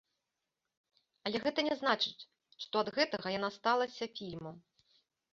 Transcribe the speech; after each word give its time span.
Але 1.29 1.37
гэта 1.43 1.59
не 1.67 1.75
значыць, 1.81 2.25
што 2.63 2.73
ад 2.85 2.89
гэтага 2.95 3.27
яна 3.39 3.49
сталася 3.57 4.09
фільмам. 4.17 4.57